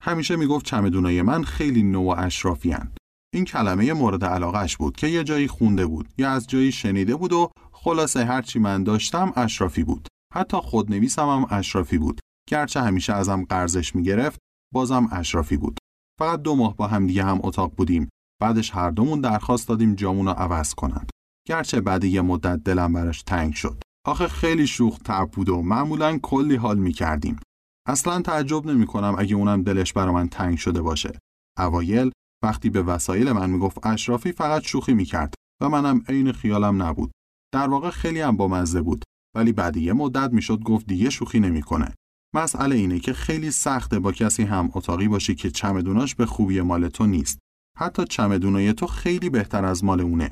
همیشه 0.05 0.35
می‌گفت 0.35 0.65
چمدونای 0.65 1.21
من 1.21 1.43
خیلی 1.43 1.83
نوع 1.83 2.19
اشرافیان. 2.19 2.91
این 3.33 3.45
کلمه 3.45 3.93
مورد 3.93 4.25
علاقش 4.25 4.77
بود 4.77 4.95
که 4.95 5.07
یه 5.07 5.23
جایی 5.23 5.47
خونده 5.47 5.85
بود 5.85 6.09
یا 6.17 6.31
از 6.31 6.47
جایی 6.47 6.71
شنیده 6.71 7.15
بود 7.15 7.33
و 7.33 7.51
خلاصه 7.71 8.25
هرچی 8.25 8.59
من 8.59 8.83
داشتم 8.83 9.33
اشرافی 9.35 9.83
بود. 9.83 10.07
حتی 10.33 10.57
خودنویسم 10.57 11.27
هم 11.27 11.45
اشرافی 11.49 11.97
بود. 11.97 12.19
گرچه 12.49 12.81
همیشه 12.81 13.13
ازم 13.13 13.45
قرضش 13.49 13.95
می‌گرفت 13.95 14.39
بازم 14.73 15.09
اشرافی 15.11 15.57
بود. 15.57 15.79
فقط 16.19 16.41
دو 16.41 16.55
ماه 16.55 16.75
با 16.75 16.87
هم 16.87 17.07
دیگه 17.07 17.23
هم 17.23 17.39
اتاق 17.43 17.75
بودیم. 17.75 18.09
بعدش 18.41 18.71
هر 18.71 18.89
دومون 18.89 19.21
درخواست 19.21 19.67
دادیم 19.67 19.95
جامون 19.95 20.25
رو 20.25 20.31
عوض 20.31 20.73
کنند. 20.73 21.09
گرچه 21.47 21.81
بعد 21.81 22.03
یه 22.03 22.21
مدت 22.21 22.63
دلم 22.63 22.93
براش 22.93 23.23
تنگ 23.23 23.53
شد. 23.53 23.83
آخه 24.05 24.27
خیلی 24.27 24.67
شوخ 24.67 24.99
تب 24.99 25.29
بود 25.33 25.49
و 25.49 25.61
معمولا 25.61 26.17
کلی 26.17 26.55
حال 26.55 26.77
می 26.77 26.93
کردیم. 26.93 27.39
اصلا 27.87 28.21
تعجب 28.21 28.65
نمی 28.65 28.85
کنم 28.85 29.15
اگه 29.17 29.35
اونم 29.35 29.63
دلش 29.63 29.93
برا 29.93 30.13
من 30.13 30.27
تنگ 30.27 30.57
شده 30.57 30.81
باشه. 30.81 31.19
اوایل 31.57 32.11
وقتی 32.43 32.69
به 32.69 32.83
وسایل 32.83 33.31
من 33.31 33.49
می‌گفت 33.49 33.85
اشرافی 33.85 34.31
فقط 34.31 34.61
شوخی 34.61 34.93
می 34.93 35.05
کرد 35.05 35.33
و 35.61 35.69
منم 35.69 36.03
عین 36.09 36.31
خیالم 36.31 36.83
نبود. 36.83 37.11
در 37.53 37.67
واقع 37.67 37.89
خیلی 37.89 38.21
هم 38.21 38.37
با 38.37 38.47
مزه 38.47 38.81
بود 38.81 39.03
ولی 39.35 39.51
بعد 39.51 39.77
یه 39.77 39.93
مدت 39.93 40.33
می‌شد 40.33 40.63
گفت 40.63 40.87
دیگه 40.87 41.09
شوخی 41.09 41.39
نمی‌کنه. 41.39 41.93
مسئله 42.35 42.75
اینه 42.75 42.99
که 42.99 43.13
خیلی 43.13 43.51
سخته 43.51 43.99
با 43.99 44.11
کسی 44.11 44.43
هم 44.43 44.69
اتاقی 44.73 45.07
باشی 45.07 45.35
که 45.35 45.51
چمدوناش 45.51 46.15
به 46.15 46.25
خوبی 46.25 46.61
مال 46.61 46.87
تو 46.87 47.05
نیست. 47.05 47.39
حتی 47.77 48.05
چمدونای 48.05 48.73
تو 48.73 48.87
خیلی 48.87 49.29
بهتر 49.29 49.65
از 49.65 49.83
مال 49.83 50.01
اونه. 50.01 50.29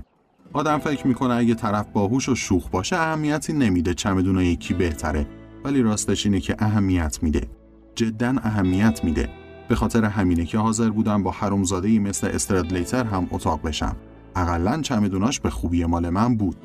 آدم 0.54 0.78
فکر 0.78 1.08
می‌کنه 1.08 1.34
اگه 1.34 1.56
طرف 1.56 1.88
باهوش 1.88 2.30
و 2.30 2.36
شوخ 2.36 2.70
باشه 2.70 2.96
اهمیتی 2.96 3.54
نمیده 3.54 3.94
چمدون 3.94 4.40
یکی 4.40 4.74
بهتره 4.74 5.43
ولی 5.64 5.82
راستش 5.82 6.26
اینه 6.26 6.40
که 6.40 6.56
اهمیت 6.60 7.20
میده. 7.22 7.48
جدا 7.96 8.36
اهمیت 8.44 9.04
میده. 9.04 9.30
به 9.70 9.76
خاطر 9.76 10.06
همینه 10.06 10.46
که 10.46 10.58
حاضر 10.58 10.90
بودم 10.90 11.24
با 11.24 11.32
حرومزاده 11.32 12.00
مثل 12.00 12.28
استردلیتر 12.28 13.04
هم 13.04 13.28
اتاق 13.32 13.62
بشم. 13.62 13.96
اقلا 14.36 14.82
چمدوناش 14.82 15.40
به 15.40 15.50
خوبی 15.50 15.86
مال 15.86 16.10
من 16.10 16.38
بود. 16.38 16.56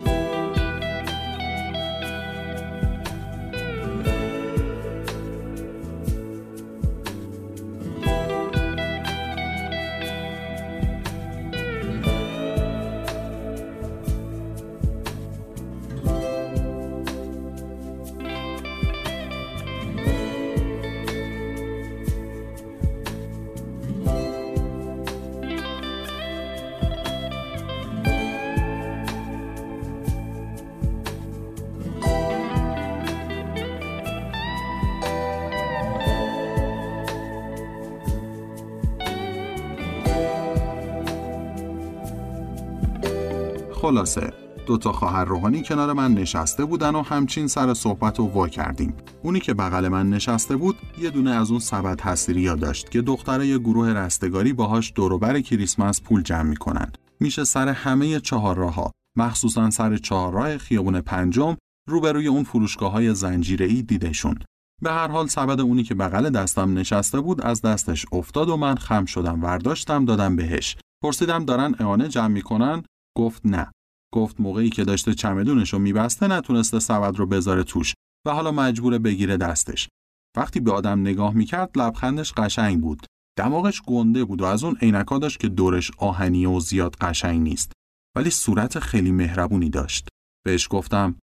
خلاصه. 43.88 44.33
دو 44.66 44.78
تا 44.78 44.92
خواهر 44.92 45.25
روحانی 45.25 45.62
کنار 45.62 45.92
من 45.92 46.14
نشسته 46.14 46.64
بودن 46.64 46.95
و 46.95 47.02
همچین 47.02 47.47
سر 47.47 47.75
صحبت 47.75 48.21
و 48.21 48.26
وا 48.26 48.49
کردیم. 48.49 48.95
اونی 49.23 49.40
که 49.40 49.54
بغل 49.54 49.88
من 49.88 50.11
نشسته 50.11 50.57
بود 50.57 50.76
یه 50.99 51.11
دونه 51.11 51.30
از 51.30 51.50
اون 51.50 51.61
سبد 51.61 52.00
هستیریا 52.00 52.54
داشت 52.54 52.90
که 52.90 53.02
دختره 53.02 53.47
یه 53.47 53.59
گروه 53.59 53.92
رستگاری 53.92 54.52
باهاش 54.52 54.92
دوروبر 54.95 55.40
کریسمس 55.40 56.02
پول 56.02 56.23
جمع 56.23 56.42
می‌کنن. 56.42 56.92
میشه 57.21 57.45
سر 57.45 57.68
همه 57.68 58.21
چهار 58.21 58.57
راه 58.57 58.92
مخصوصا 59.16 59.71
سر 59.71 59.97
چهار 59.97 60.33
راه 60.33 60.59
خیابون 60.59 61.00
پنجم 61.00 61.57
روبروی 61.88 62.26
اون 62.26 62.45
فروشگاه 62.45 62.92
های 62.92 63.14
ای 63.61 63.83
دیدشون 63.83 64.38
به 64.83 64.90
هر 64.90 65.09
حال 65.09 65.26
سبد 65.26 65.61
اونی 65.61 65.83
که 65.83 65.95
بغل 65.95 66.30
دستم 66.30 66.78
نشسته 66.78 67.21
بود 67.21 67.42
از 67.42 67.62
دستش 67.62 68.07
افتاد 68.12 68.49
و 68.49 68.57
من 68.57 68.75
خم 68.75 69.04
شدم 69.04 69.42
ورداشتم 69.42 70.04
دادم 70.04 70.37
بهش. 70.37 70.76
پرسیدم 71.02 71.45
دارن 71.45 71.75
اعانه 71.80 72.09
جمع 72.09 72.28
می‌کنن؟ 72.28 72.83
گفت 73.16 73.42
نه. 73.45 73.73
گفت 74.15 74.41
موقعی 74.41 74.71
که 74.71 74.85
داشته 74.85 75.15
چمدونش 75.15 75.73
رو 75.73 75.79
میبسته 75.79 76.27
نتونسته 76.27 76.79
سبد 76.79 77.17
رو 77.17 77.27
بذاره 77.27 77.62
توش 77.62 77.95
و 78.27 78.31
حالا 78.31 78.53
مجبور 78.53 78.99
بگیره 78.99 79.37
دستش. 79.37 79.88
وقتی 80.37 80.61
به 80.61 80.73
آدم 80.73 81.00
نگاه 81.00 81.35
می‌کرد 81.35 81.79
لبخندش 81.79 82.33
قشنگ 82.33 82.81
بود. 82.81 83.07
دماغش 83.38 83.83
گنده 83.83 84.25
بود 84.25 84.43
و 84.43 84.45
از 84.45 84.65
اون 84.65 84.77
عینکا 84.83 85.19
داشت 85.19 85.41
که 85.41 85.49
دورش 85.49 85.91
آهنی 85.99 86.47
و 86.47 86.61
زیاد 86.61 86.97
قشنگ 86.97 87.43
نیست. 87.43 87.73
ولی 88.17 88.31
صورت 88.31 88.79
خیلی 88.79 89.12
مهربونی 89.12 89.71
داشت. 89.71 90.09
بهش 90.47 90.69
گفتم 90.71 91.15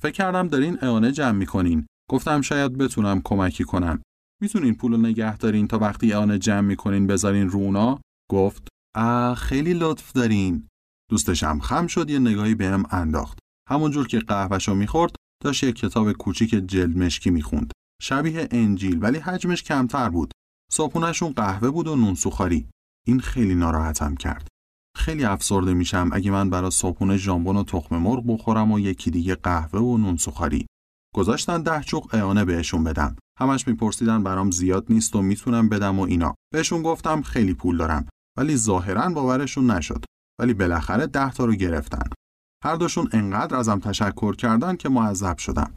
فکر 0.00 0.12
کردم 0.12 0.48
دارین 0.48 0.78
اعانه 0.82 1.12
جمع 1.12 1.38
می‌کنین. 1.38 1.86
گفتم 2.10 2.40
شاید 2.40 2.78
بتونم 2.78 3.20
کمکی 3.24 3.64
کنم. 3.64 4.02
می‌تونین 4.42 4.74
پول 4.74 4.96
نگه 4.96 5.36
دارین 5.36 5.68
تا 5.68 5.78
وقتی 5.78 6.12
اعانه 6.12 6.38
جمع 6.38 6.60
می‌کنین 6.60 7.06
بذارین 7.06 7.48
رونا 7.48 8.00
گفت 8.30 8.68
آ 8.96 9.34
خیلی 9.34 9.74
لطف 9.74 10.12
دارین. 10.12 10.68
دوستشم 11.10 11.58
خم 11.58 11.86
شد 11.86 12.10
یه 12.10 12.18
نگاهی 12.18 12.54
بهم 12.54 12.82
انداخت. 12.90 13.38
همونجور 13.70 14.06
که 14.06 14.18
قهوهشو 14.18 14.74
می‌خورد 14.74 15.16
داشت 15.42 15.64
یه 15.64 15.72
کتاب 15.72 16.12
کوچیک 16.12 16.50
جلد 16.50 16.96
مشکی 16.96 17.30
می‌خوند. 17.30 17.72
شبیه 18.02 18.48
انجیل 18.50 18.98
ولی 19.02 19.18
حجمش 19.18 19.62
کمتر 19.62 20.08
بود. 20.08 20.32
صبحونشون 20.72 21.32
قهوه 21.32 21.70
بود 21.70 21.88
و 21.88 21.96
نون 21.96 22.14
سوخاری. 22.14 22.68
این 23.06 23.20
خیلی 23.20 23.54
ناراحتم 23.54 24.14
کرد. 24.14 24.48
خیلی 24.96 25.24
افسرده 25.24 25.74
میشم 25.74 26.10
اگه 26.12 26.30
من 26.30 26.50
برای 26.50 26.70
صبحونه 26.70 27.16
ژامبون 27.16 27.56
و 27.56 27.64
تخم 27.64 27.96
مرغ 27.96 28.22
بخورم 28.26 28.72
و 28.72 28.80
یکی 28.80 29.10
دیگه 29.10 29.34
قهوه 29.34 29.80
و 29.80 29.98
نون 29.98 30.16
سوخاری. 30.16 30.66
گذاشتن 31.14 31.62
ده 31.62 31.80
چوق 31.80 32.14
اعانه 32.14 32.44
بهشون 32.44 32.84
بدم. 32.84 33.16
همش 33.40 33.68
میپرسیدن 33.68 34.22
برام 34.22 34.50
زیاد 34.50 34.86
نیست 34.88 35.16
و 35.16 35.22
می‌تونم 35.22 35.68
بدم 35.68 35.98
و 35.98 36.02
اینا. 36.02 36.34
بهشون 36.52 36.82
گفتم 36.82 37.22
خیلی 37.22 37.54
پول 37.54 37.76
دارم 37.76 38.06
ولی 38.38 38.56
ظاهرا 38.56 39.08
باورشون 39.08 39.70
نشد. 39.70 40.04
ولی 40.40 40.54
بالاخره 40.54 41.06
ده 41.06 41.32
تا 41.32 41.44
رو 41.44 41.54
گرفتن. 41.54 42.10
هر 42.64 42.76
دوشون 42.76 43.08
انقدر 43.12 43.56
ازم 43.56 43.78
تشکر 43.78 44.36
کردن 44.36 44.76
که 44.76 44.88
معذب 44.88 45.38
شدم. 45.38 45.74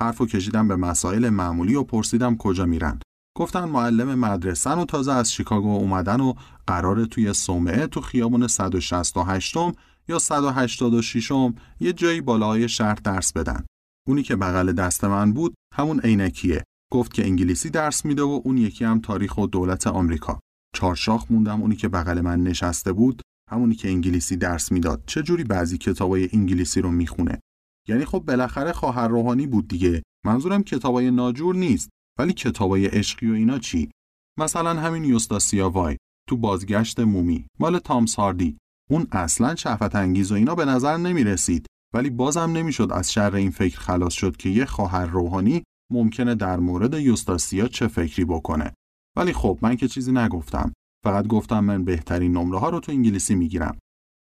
حرفو 0.00 0.26
کشیدم 0.26 0.68
به 0.68 0.76
مسائل 0.76 1.28
معمولی 1.28 1.74
و 1.74 1.82
پرسیدم 1.82 2.36
کجا 2.36 2.66
میرن. 2.66 2.98
گفتن 3.36 3.64
معلم 3.64 4.14
مدرسن 4.14 4.78
و 4.78 4.84
تازه 4.84 5.12
از 5.12 5.32
شیکاگو 5.32 5.76
اومدن 5.76 6.20
و 6.20 6.34
قرار 6.66 7.04
توی 7.04 7.32
صومعه 7.32 7.86
تو 7.86 8.00
خیابون 8.00 8.46
168 8.46 9.56
م 9.56 9.72
یا 10.08 10.18
186 10.18 11.32
م 11.32 11.54
یه 11.80 11.92
جایی 11.92 12.20
بالای 12.20 12.68
شهر 12.68 12.94
درس 12.94 13.32
بدن. 13.32 13.64
اونی 14.08 14.22
که 14.22 14.36
بغل 14.36 14.72
دست 14.72 15.04
من 15.04 15.32
بود 15.32 15.54
همون 15.74 16.00
عینکیه. 16.00 16.64
گفت 16.92 17.14
که 17.14 17.24
انگلیسی 17.24 17.70
درس 17.70 18.04
میده 18.04 18.22
و 18.22 18.40
اون 18.44 18.58
یکی 18.58 18.84
هم 18.84 19.00
تاریخ 19.00 19.38
و 19.38 19.46
دولت 19.46 19.86
آمریکا. 19.86 20.40
چارشاخ 20.74 21.26
موندم 21.30 21.62
اونی 21.62 21.76
که 21.76 21.88
بغل 21.88 22.20
من 22.20 22.42
نشسته 22.42 22.92
بود 22.92 23.22
همونی 23.50 23.74
که 23.74 23.88
انگلیسی 23.88 24.36
درس 24.36 24.72
می‌داد. 24.72 25.02
چه 25.06 25.22
جوری 25.22 25.44
بعضی 25.44 25.78
کتابای 25.78 26.28
انگلیسی 26.32 26.80
رو 26.80 26.90
می‌خونه؟ 26.90 27.40
یعنی 27.88 28.04
خب 28.04 28.18
بالاخره 28.18 28.72
خواهر 28.72 29.08
روحانی 29.08 29.46
بود 29.46 29.68
دیگه. 29.68 30.02
منظورم 30.24 30.62
کتابای 30.62 31.10
ناجور 31.10 31.54
نیست. 31.54 31.88
ولی 32.18 32.32
کتابای 32.32 32.86
عشقی 32.86 33.30
و 33.30 33.34
اینا 33.34 33.58
چی؟ 33.58 33.90
مثلا 34.38 34.80
همین 34.80 35.04
یوستاسیا 35.04 35.70
وای 35.70 35.96
تو 36.28 36.36
بازگشت 36.36 37.00
مومی 37.00 37.46
مال 37.60 37.78
تامس 37.78 38.14
هاردی 38.14 38.58
اون 38.90 39.06
اصلا 39.12 39.54
شهوت 39.54 39.94
انگیز 39.94 40.32
و 40.32 40.34
اینا 40.34 40.54
به 40.54 40.64
نظر 40.64 40.96
نمی 40.96 41.24
رسید 41.24 41.66
ولی 41.94 42.10
بازم 42.10 42.50
نمی‌شد 42.52 42.92
از 42.92 43.12
شر 43.12 43.34
این 43.34 43.50
فکر 43.50 43.80
خلاص 43.80 44.12
شد 44.12 44.36
که 44.36 44.48
یه 44.48 44.64
خواهر 44.64 45.06
روحانی 45.06 45.62
ممکنه 45.92 46.34
در 46.34 46.56
مورد 46.56 46.94
یوستاسیا 46.94 47.68
چه 47.68 47.88
فکری 47.88 48.24
بکنه. 48.24 48.72
ولی 49.16 49.32
خب 49.32 49.58
من 49.62 49.76
که 49.76 49.88
چیزی 49.88 50.12
نگفتم. 50.12 50.72
فقط 51.04 51.26
گفتم 51.26 51.64
من 51.64 51.84
بهترین 51.84 52.32
نمره 52.32 52.58
ها 52.58 52.68
رو 52.68 52.80
تو 52.80 52.92
انگلیسی 52.92 53.34
می‌گیرم. 53.34 53.78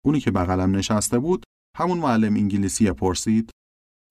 اونی 0.05 0.19
که 0.19 0.31
بغلم 0.31 0.75
نشسته 0.75 1.19
بود 1.19 1.43
همون 1.77 1.98
معلم 1.98 2.36
انگلیسی 2.36 2.91
پرسید. 2.91 3.50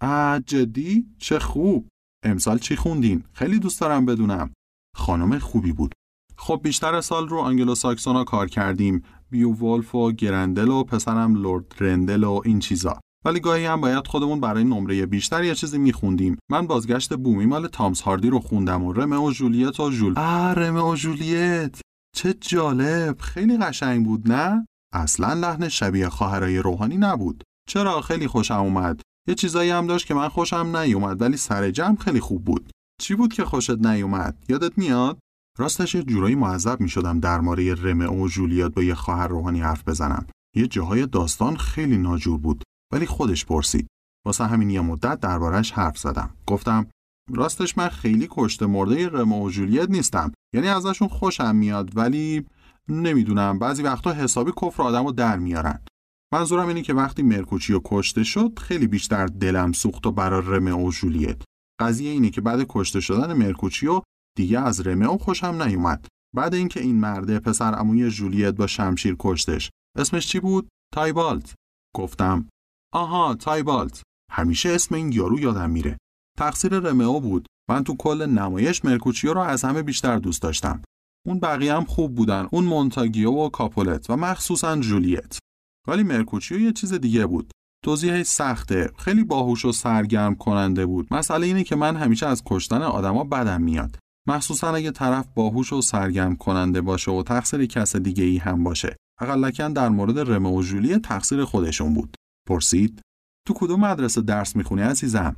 آ 0.03 0.39
جدی؟ 0.39 1.07
چه 1.19 1.39
خوب! 1.39 1.89
امسال 2.25 2.59
چی 2.59 2.77
خوندین؟ 2.77 3.25
خیلی 3.33 3.59
دوست 3.59 3.81
دارم 3.81 4.07
بدونم. 4.07 4.53
خانم 4.97 5.39
خوبی 5.39 5.73
بود. 5.73 5.93
خب 6.39 6.61
بیشتر 6.63 7.01
سال 7.01 7.29
رو 7.29 7.39
آنگلو 7.39 7.75
ساکسونا 7.75 8.25
کار 8.25 8.49
کردیم. 8.49 9.03
بیوولف 9.31 9.95
و 9.95 10.13
گرندل 10.13 10.69
و 10.69 10.85
پسرم 10.85 11.35
لورد 11.35 11.75
رندل 11.81 12.25
و 12.25 12.41
این 12.45 12.59
چیزا. 12.59 13.01
ولی 13.25 13.41
گاهی 13.41 13.65
هم 13.65 13.81
باید 13.81 14.07
خودمون 14.07 14.41
برای 14.41 14.65
نمره 14.65 15.07
بیشتر 15.07 15.45
یه 15.45 15.55
چیزی 15.55 15.79
میخوندیم. 15.79 16.39
من 16.51 16.67
بازگشت 16.67 17.15
بومی 17.15 17.47
مال 17.47 17.69
تامس 17.69 18.01
هاردی 18.01 18.31
رو 18.31 18.41
خوندم 18.41 18.83
و 18.83 18.93
رمئو 18.93 19.17
و 19.17 19.31
ژولیت 19.31 19.81
و 19.81 19.91
ژول 19.91 20.19
آ 20.19 20.53
رمئو 20.53 20.81
و 20.81 20.95
ژولیت! 20.95 21.81
چه 22.17 22.35
جالب 22.41 23.21
خیلی 23.21 23.59
قشنگ 23.59 24.05
بود 24.05 24.33
نه؟ 24.33 24.67
اصلا 24.93 25.33
لحن 25.33 25.69
شبیه 25.69 26.09
خواهرای 26.09 26.59
روحانی 26.59 26.97
نبود. 26.97 27.45
چرا؟ 27.69 28.01
خیلی 28.01 28.27
خوشم 28.27 28.55
اومد. 28.55 29.01
یه 29.29 29.35
چیزایی 29.35 29.71
هم 29.71 29.87
داشت 29.87 30.07
که 30.07 30.15
من 30.15 30.29
خوشم 30.29 30.77
نیومد 30.77 31.21
ولی 31.21 31.37
سر 31.37 31.71
جمع 31.71 31.97
خیلی 31.97 32.21
خوب 32.21 32.45
بود. 32.45 32.71
چی 33.01 33.15
بود 33.15 33.33
که 33.33 33.45
خوشت 33.45 33.71
نیومد؟ 33.71 34.45
یادت 34.49 34.79
میاد؟ 34.79 35.19
راستش 35.59 35.95
یه 35.95 36.03
جورایی 36.03 36.35
معذب 36.35 36.81
می 36.81 36.89
شدم 36.89 37.21
در 37.21 37.41
مورد 37.41 37.87
رمه 37.87 38.07
و 38.07 38.29
جولیات 38.29 38.75
با 38.75 38.83
یه 38.83 38.95
خواهر 38.95 39.29
روحانی 39.29 39.61
حرف 39.61 39.89
بزنم. 39.89 40.27
یه 40.57 40.67
جاهای 40.67 41.07
داستان 41.07 41.57
خیلی 41.57 41.99
ناجور 41.99 42.39
بود 42.39 42.63
ولی 42.93 43.07
خودش 43.07 43.47
پرسید. 43.47 43.87
واسه 44.27 44.45
همین 44.45 44.71
یه 44.71 44.81
مدت 44.81 45.21
دربارش 45.21 45.73
حرف 45.73 45.99
زدم. 45.99 46.35
گفتم 46.47 46.87
راستش 47.31 47.79
من 47.79 47.89
خیلی 47.89 48.29
کشت 48.31 48.63
مرده 48.63 49.09
رمو 49.09 49.47
و 49.47 49.51
جولیت 49.51 49.91
نیستم. 49.91 50.33
یعنی 50.57 50.69
ازشون 50.69 51.09
خوشم 51.09 51.57
میاد 51.57 51.97
ولی 51.97 52.47
نمی‌دونم. 52.89 53.59
بعضی 53.59 53.83
وقتا 53.83 54.13
حسابی 54.13 54.53
کفر 54.63 54.83
آدمو 54.83 55.13
در 55.13 55.39
میارن. 55.39 55.85
منظورم 56.33 56.69
اینه 56.69 56.83
که 56.83 56.95
وقتی 56.95 57.23
مرکوچیو 57.23 57.81
کشته 57.85 58.25
شد 58.25 58.59
خیلی 58.59 58.87
بیشتر 58.87 59.27
دلم 59.27 59.73
سوخت 59.73 60.07
و 60.07 60.13
برا 60.13 60.39
رمو 60.39 60.87
و 60.87 60.91
جولیت. 60.91 61.43
قضیه 61.81 62.11
اینه 62.11 62.31
که 62.31 62.41
بعد 62.41 62.67
کشته 62.69 63.01
شدن 63.01 63.33
مرکوچیو 63.33 64.03
دیگه 64.37 64.61
از 64.61 64.87
رمو 64.87 65.19
خوشم 65.19 65.63
نیومد. 65.63 66.07
بعد 66.35 66.55
اینکه 66.55 66.81
این 66.81 67.01
مرده 67.01 67.39
پسر 67.39 67.75
عموی 67.75 68.11
جولیت 68.11 68.55
با 68.55 68.67
شمشیر 68.67 69.17
کشتش. 69.19 69.71
اسمش 69.99 70.27
چی 70.27 70.41
بود؟ 70.41 70.69
تایبالت. 70.95 71.55
گفتم 71.97 72.49
آها 72.93 73.35
تایبالت. 73.35 74.03
همیشه 74.33 74.69
اسم 74.69 74.95
این 74.95 75.13
یارو 75.13 75.41
یادم 75.41 75.71
میره. 75.71 75.99
تقصیر 76.39 76.79
رمئو 76.79 77.21
بود. 77.21 77.47
من 77.71 77.85
تو 77.85 77.97
کل 77.97 78.27
نمایش 78.27 78.85
مرکوچیو 78.85 79.35
رو 79.35 79.41
از 79.41 79.65
همه 79.65 79.83
بیشتر 79.83 80.19
دوست 80.19 80.43
داشتم. 80.43 80.83
اون 81.27 81.41
بقیه 81.41 81.75
هم 81.75 81.85
خوب 81.85 82.15
بودن 82.15 82.49
اون 82.53 82.65
مونتاگیو 82.65 83.33
و 83.33 83.49
کاپولت 83.49 84.11
و 84.11 84.17
مخصوصا 84.17 84.77
جولیت. 84.77 85.39
ولی 85.89 86.03
مرکوچیو 86.03 86.61
یه 86.61 86.73
چیز 86.73 86.93
دیگه 86.93 87.27
بود. 87.27 87.51
توضیح 87.85 88.23
سخته 88.23 88.91
خیلی 88.99 89.25
باهوش 89.25 89.65
و 89.65 89.73
سرگرم 89.73 90.35
کننده 90.35 90.87
بود. 90.87 91.15
مسئله 91.15 91.47
اینه 91.47 91.65
که 91.65 91.77
من 91.77 91.97
همیشه 91.97 92.27
از 92.27 92.43
کشتن 92.47 92.83
آدما 92.83 93.25
بدم 93.25 93.63
میاد. 93.63 93.99
مخصوصا 94.29 94.75
اگه 94.75 94.91
طرف 94.91 95.27
باهوش 95.35 95.73
و 95.73 95.81
سرگرم 95.81 96.37
کننده 96.37 96.81
باشه 96.81 97.11
و 97.11 97.23
تقصیر 97.23 97.67
کس 97.67 97.97
دیگه 97.97 98.25
ای 98.25 98.39
هم 98.39 98.65
باشه. 98.65 98.97
اقلکن 99.21 99.73
در 99.73 99.89
مورد 99.89 100.19
رمو 100.19 100.59
و 100.59 100.63
جولی 100.63 100.99
تقصیر 100.99 101.45
خودشون 101.45 101.95
بود. 101.95 102.17
پرسید 102.49 103.01
تو 103.47 103.55
کدوم 103.55 103.81
مدرسه 103.81 104.21
درس 104.21 104.57
می‌خونی 104.57 104.83
عزیزم؟ 104.83 105.37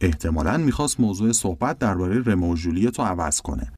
احتمالا 0.00 0.56
می‌خواست 0.56 1.00
موضوع 1.00 1.32
صحبت 1.32 1.78
درباره 1.78 2.22
رمو 2.22 2.52
و 2.52 2.56
جولی 2.56 2.90
تو 2.90 3.02
عوض 3.02 3.40
کنه. 3.40 3.72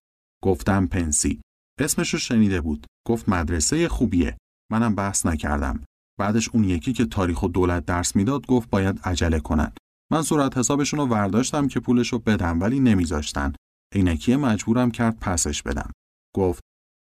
گفتم 0.44 0.86
پنسی. 0.86 1.40
اسمش 1.80 2.12
رو 2.12 2.18
شنیده 2.18 2.60
بود. 2.60 2.86
گفت 3.06 3.28
مدرسه 3.28 3.88
خوبیه. 3.88 4.36
منم 4.72 4.94
بحث 4.94 5.26
نکردم. 5.26 5.84
بعدش 6.18 6.48
اون 6.48 6.64
یکی 6.64 6.92
که 6.92 7.06
تاریخ 7.06 7.42
و 7.42 7.48
دولت 7.48 7.84
درس 7.84 8.16
می‌داد 8.16 8.46
گفت 8.46 8.70
باید 8.70 9.00
عجله 9.04 9.40
کنن. 9.40 9.72
من 10.12 10.22
صورت 10.22 10.58
حسابشون 10.58 11.00
رو 11.00 11.06
ورداشتم 11.06 11.68
که 11.68 11.80
پولش 11.80 12.12
رو 12.12 12.18
بدم 12.18 12.60
ولی 12.60 12.80
نمیذاشتن. 12.80 13.52
عینکی 13.94 14.36
مجبورم 14.36 14.90
کرد 14.90 15.18
پسش 15.20 15.62
بدم. 15.62 15.92
گفت 16.36 16.60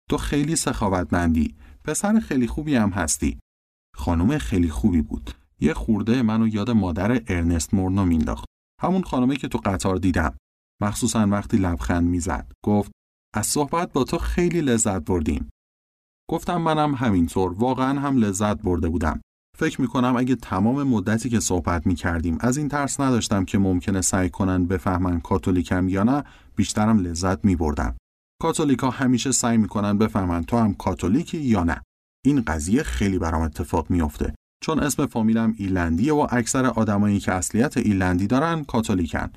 تو 0.10 0.18
خیلی 0.18 0.56
سخاوتمندی. 0.56 1.56
پسر 1.84 2.20
خیلی 2.20 2.48
خوبی 2.48 2.76
هم 2.76 2.90
هستی. 2.90 3.40
خانم 3.96 4.38
خیلی 4.38 4.70
خوبی 4.70 5.02
بود. 5.02 5.32
یه 5.60 5.74
خورده 5.74 6.22
منو 6.22 6.48
یاد 6.48 6.72
مادر 6.72 7.22
ارنست 7.28 7.74
مورنو 7.74 8.06
مینداخت. 8.06 8.46
همون 8.84 9.04
خانمه 9.04 9.36
که 9.36 9.48
تو 9.48 9.60
قطار 9.66 9.96
دیدم. 9.96 10.38
مخصوصا 10.82 11.28
وقتی 11.28 11.58
لبخند 11.58 12.08
می‌زد. 12.08 12.52
گفت 12.66 12.92
از 13.36 13.48
صحبت 13.48 13.94
با 13.94 14.04
تو 14.04 14.18
خیلی 14.18 14.62
لذت 14.62 15.06
بردیم. 15.06 15.50
گفتم 16.30 16.58
منم 16.58 16.96
همینطور 16.96 17.54
واقعا 17.54 18.00
هم 18.00 18.18
لذت 18.18 18.62
برده 18.62 18.90
بودم. 18.90 19.22
فکر 19.58 19.82
می 19.82 19.88
کنم 19.88 20.16
اگه 20.16 20.36
تمام 20.36 20.84
مدتی 20.84 21.30
که 21.30 21.40
صحبت 21.40 21.88
می 21.88 21.96
کردیم 21.96 22.38
از 22.40 22.58
این 22.58 22.70
ترس 22.70 23.00
نداشتم 23.00 23.46
که 23.46 23.58
ممکنه 23.58 24.02
سعی 24.02 24.30
کنن 24.30 24.66
بفهمن 24.66 25.20
کاتولیکم 25.20 25.90
یا 25.90 26.04
نه 26.04 26.24
بیشترم 26.56 27.00
لذت 27.00 27.46
می 27.46 27.56
بردم. 27.56 27.98
کاتولیکا 28.42 28.90
همیشه 28.90 29.32
سعی 29.32 29.58
می‌کنن 29.58 29.98
بفهمن 29.98 30.44
تو 30.44 30.58
هم 30.58 30.74
کاتولیکی 30.74 31.38
یا 31.38 31.64
نه. 31.64 31.82
این 32.26 32.42
قضیه 32.42 32.84
خیلی 32.84 33.20
برام 33.20 33.42
اتفاق 33.42 33.90
میافته 33.90 34.36
چون 34.64 34.80
اسم 34.80 35.06
فامیلم 35.06 35.54
ایلندیه 35.58 36.14
و 36.14 36.28
اکثر 36.30 36.66
آدمایی 36.66 37.20
که 37.20 37.32
اصلیت 37.32 37.78
ایلندی 37.78 38.28
دارن 38.28 38.64
کاتولیکن. 38.64 39.30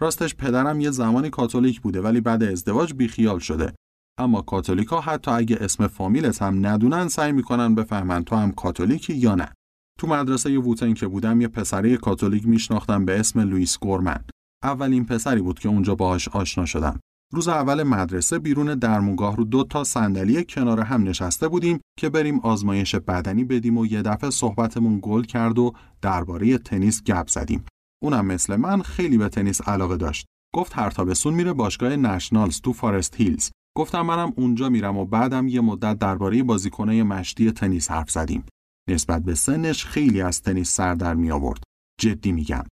راستش 0.00 0.34
پدرم 0.34 0.80
یه 0.80 0.90
زمانی 0.90 1.30
کاتولیک 1.30 1.80
بوده 1.80 2.00
ولی 2.00 2.20
بعد 2.20 2.42
ازدواج 2.42 2.94
بیخیال 2.94 3.38
شده. 3.38 3.72
اما 4.18 4.42
کاتولیکا 4.42 5.00
حتی 5.00 5.30
اگه 5.30 5.58
اسم 5.60 5.86
فامیلت 5.86 6.42
هم 6.42 6.66
ندونن 6.66 7.08
سعی 7.08 7.32
می‌کنن 7.32 7.74
بفهمن 7.74 8.24
تو 8.24 8.36
هم 8.36 8.52
کاتولیکی 8.52 9.14
یا 9.14 9.34
نه. 9.34 9.52
تو 9.98 10.06
مدرسه 10.06 10.58
ووتن 10.58 10.94
که 10.94 11.06
بودم 11.06 11.40
یه 11.40 11.48
پسره 11.48 11.96
کاتولیک 11.96 12.46
میشناختم 12.46 13.04
به 13.04 13.20
اسم 13.20 13.40
لوئیس 13.40 13.78
گورمن. 13.78 14.24
اولین 14.62 15.04
پسری 15.04 15.40
بود 15.40 15.58
که 15.58 15.68
اونجا 15.68 15.94
باهاش 15.94 16.28
آشنا 16.28 16.66
شدم. 16.66 17.00
روز 17.32 17.48
اول 17.48 17.82
مدرسه 17.82 18.38
بیرون 18.38 18.74
درمونگاه 18.74 19.36
رو 19.36 19.44
دو 19.44 19.64
تا 19.64 19.84
صندلی 19.84 20.44
کنار 20.44 20.80
هم 20.80 21.02
نشسته 21.02 21.48
بودیم 21.48 21.80
که 21.98 22.08
بریم 22.08 22.40
آزمایش 22.40 22.94
بدنی 22.94 23.44
بدیم 23.44 23.78
و 23.78 23.86
یه 23.86 24.02
دفعه 24.02 24.30
صحبتمون 24.30 24.98
گل 25.02 25.22
کرد 25.22 25.58
و 25.58 25.72
درباره 26.02 26.58
تنیس 26.58 27.02
گپ 27.02 27.28
زدیم. 27.28 27.64
اونم 28.02 28.26
مثل 28.26 28.56
من 28.56 28.82
خیلی 28.82 29.18
به 29.18 29.28
تنیس 29.28 29.68
علاقه 29.68 29.96
داشت. 29.96 30.26
گفت 30.54 30.78
هر 30.78 30.90
تابستون 30.90 31.34
میره 31.34 31.52
باشگاه 31.52 31.96
نشنالز 31.96 32.60
تو 32.60 32.72
فارست 32.72 33.16
هیلز. 33.16 33.50
گفتم 33.76 34.00
منم 34.00 34.32
اونجا 34.36 34.68
میرم 34.68 34.96
و 34.96 35.04
بعدم 35.04 35.48
یه 35.48 35.60
مدت 35.60 35.98
درباره 35.98 36.42
بازیکنای 36.42 37.02
مشتی 37.02 37.52
تنیس 37.52 37.90
حرف 37.90 38.10
زدیم. 38.10 38.44
نسبت 38.88 39.22
به 39.22 39.34
سنش 39.34 39.84
خیلی 39.84 40.20
از 40.20 40.42
تنیس 40.42 40.70
سر 40.72 40.94
در 40.94 41.14
می 41.14 41.30
آورد. 41.30 41.62
جدی 42.00 42.32
میگم. 42.32 42.64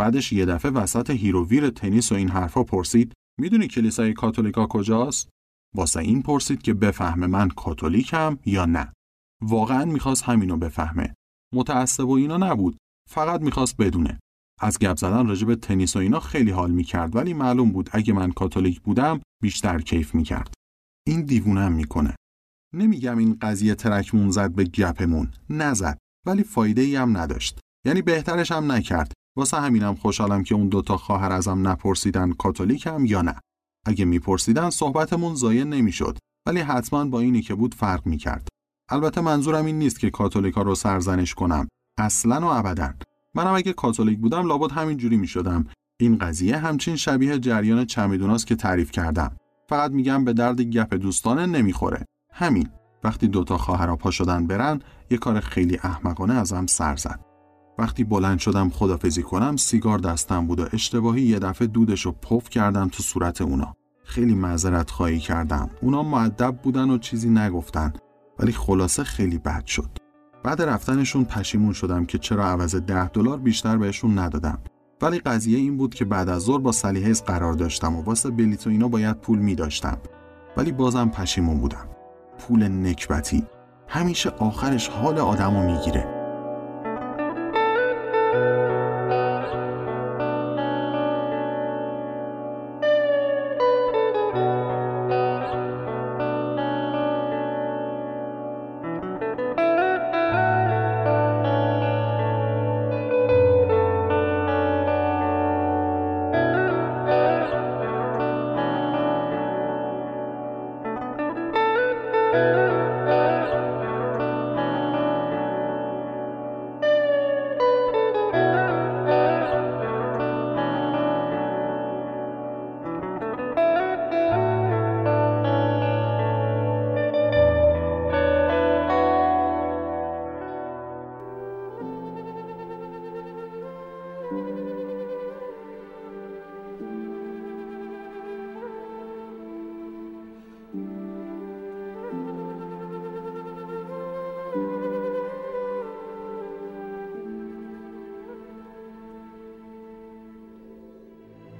بعدش 0.00 0.32
یه 0.32 0.44
دفعه 0.44 0.70
وسط 0.70 1.10
هیر 1.10 1.36
و 1.36 1.44
ویر 1.44 1.70
تنیس 1.70 2.12
و 2.12 2.14
این 2.14 2.28
حرفا 2.28 2.64
پرسید 2.64 3.12
می‌دونی 3.40 3.68
کلیسای 3.68 4.12
کاتولیکا 4.12 4.66
کجاست؟ 4.66 5.28
واسه 5.74 6.00
این 6.00 6.22
پرسید 6.22 6.62
که 6.62 6.74
بفهمه 6.74 7.26
من 7.26 7.48
کاتولیکم 7.48 8.38
یا 8.46 8.66
نه. 8.66 8.92
واقعا 9.42 9.84
می‌خواست 9.84 10.22
همینو 10.22 10.56
بفهمه. 10.56 11.14
متعصب 11.54 12.08
و 12.08 12.12
اینا 12.12 12.36
نبود. 12.36 12.76
فقط 13.08 13.40
می‌خواست 13.40 13.76
بدونه. 13.76 14.20
از 14.60 14.78
گپ 14.78 14.96
زدن 14.96 15.26
راجع 15.26 15.46
به 15.46 15.56
تنیس 15.56 15.96
و 15.96 15.98
اینا 15.98 16.20
خیلی 16.20 16.50
حال 16.50 16.70
می‌کرد 16.70 17.16
ولی 17.16 17.34
معلوم 17.34 17.72
بود 17.72 17.90
اگه 17.92 18.12
من 18.12 18.32
کاتولیک 18.32 18.80
بودم 18.80 19.20
بیشتر 19.42 19.80
کیف 19.80 20.14
می‌کرد. 20.14 20.54
این 21.06 21.22
دیوونم 21.22 21.72
می‌کنه. 21.72 22.16
نمیگم 22.74 23.18
این 23.18 23.38
قضیه 23.42 23.74
ترکمون 23.74 24.30
زد 24.30 24.54
به 24.54 24.64
گپمون. 24.64 25.30
نزد. 25.50 25.98
ولی 26.26 26.42
فایده 26.42 26.82
ای 26.82 26.96
هم 26.96 27.16
نداشت. 27.16 27.58
یعنی 27.86 28.02
بهترش 28.02 28.52
هم 28.52 28.72
نکرد. 28.72 29.12
واسه 29.36 29.60
همینم 29.60 29.94
خوشحالم 29.94 30.42
که 30.42 30.54
اون 30.54 30.68
دوتا 30.68 30.96
خواهر 30.96 31.32
ازم 31.32 31.68
نپرسیدن 31.68 32.32
کاتولیکم 32.32 33.04
یا 33.04 33.22
نه. 33.22 33.40
اگه 33.86 34.04
میپرسیدن 34.04 34.70
صحبتمون 34.70 35.34
ضایع 35.34 35.64
نمی‌شد 35.64 36.18
ولی 36.46 36.60
حتما 36.60 37.04
با 37.04 37.20
اینی 37.20 37.42
که 37.42 37.54
بود 37.54 37.74
فرق 37.74 38.06
می‌کرد. 38.06 38.48
البته 38.90 39.20
منظورم 39.20 39.64
این 39.66 39.78
نیست 39.78 40.00
که 40.00 40.10
کاتولیکا 40.10 40.62
رو 40.62 40.74
سرزنش 40.74 41.34
کنم. 41.34 41.68
اصلا 41.98 42.40
و 42.40 42.44
ابدا. 42.44 42.92
منم 43.34 43.54
اگه 43.54 43.72
کاتولیک 43.72 44.18
بودم 44.18 44.46
لابد 44.46 44.72
همین 44.72 44.96
جوری 44.96 45.16
می‌شدم. 45.16 45.66
این 46.00 46.18
قضیه 46.18 46.56
همچین 46.56 46.96
شبیه 46.96 47.38
جریان 47.38 47.84
چمیدوناست 47.84 48.46
که 48.46 48.56
تعریف 48.56 48.90
کردم. 48.90 49.36
فقط 49.68 49.90
میگم 49.90 50.24
به 50.24 50.32
درد 50.32 50.60
گپ 50.60 50.94
دوستانه 50.94 51.46
نمی‌خوره. 51.46 52.04
همین. 52.32 52.68
وقتی 53.04 53.28
دوتا 53.28 53.58
خواهرها 53.58 53.96
پا 53.96 54.10
شدن 54.10 54.46
برن 54.46 54.80
یه 55.10 55.18
کار 55.18 55.40
خیلی 55.40 55.78
احمقانه 55.82 56.34
ازم 56.34 56.66
سر 56.66 56.96
زد. 56.96 57.29
وقتی 57.80 58.04
بلند 58.04 58.38
شدم 58.38 58.70
خدافزی 58.70 59.22
کنم 59.22 59.56
سیگار 59.56 59.98
دستم 59.98 60.46
بود 60.46 60.60
و 60.60 60.66
اشتباهی 60.72 61.22
یه 61.22 61.38
دفعه 61.38 61.66
دودش 61.66 62.06
رو 62.06 62.12
پف 62.12 62.48
کردم 62.48 62.88
تو 62.88 63.02
صورت 63.02 63.40
اونا. 63.40 63.76
خیلی 64.04 64.34
معذرت 64.34 64.90
خواهی 64.90 65.18
کردم. 65.18 65.70
اونا 65.82 66.02
معدب 66.02 66.58
بودن 66.62 66.90
و 66.90 66.98
چیزی 66.98 67.30
نگفتن 67.30 67.92
ولی 68.38 68.52
خلاصه 68.52 69.04
خیلی 69.04 69.38
بد 69.38 69.66
شد. 69.66 69.90
بعد 70.44 70.62
رفتنشون 70.62 71.24
پشیمون 71.24 71.72
شدم 71.72 72.04
که 72.04 72.18
چرا 72.18 72.46
عوض 72.46 72.74
ده 72.74 73.08
دلار 73.08 73.38
بیشتر 73.38 73.76
بهشون 73.76 74.18
ندادم. 74.18 74.58
ولی 75.02 75.18
قضیه 75.18 75.58
این 75.58 75.76
بود 75.76 75.94
که 75.94 76.04
بعد 76.04 76.28
از 76.28 76.42
ظهر 76.42 76.58
با 76.58 76.72
سلیحیز 76.72 77.22
قرار 77.22 77.52
داشتم 77.52 77.96
و 77.96 78.02
واسه 78.02 78.30
بلیت 78.30 78.66
و 78.66 78.70
اینا 78.70 78.88
باید 78.88 79.16
پول 79.16 79.38
می 79.38 79.54
داشتم. 79.54 79.98
ولی 80.56 80.72
بازم 80.72 81.08
پشیمون 81.08 81.58
بودم. 81.58 81.88
پول 82.38 82.68
نکبتی. 82.68 83.46
همیشه 83.88 84.30
آخرش 84.30 84.88
حال 84.88 85.18
آدمو 85.18 85.72
می‌گیره. 85.72 86.19